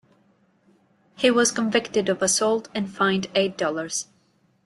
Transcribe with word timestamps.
He 1.15 1.29
was 1.29 1.51
convicted 1.51 2.09
of 2.09 2.23
assault, 2.23 2.69
and 2.73 2.89
fined 2.89 3.27
eight 3.35 3.55
dollars. 3.55 4.07